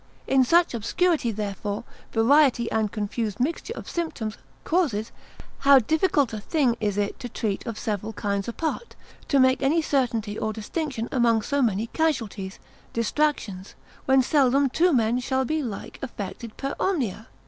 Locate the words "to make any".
9.27-9.79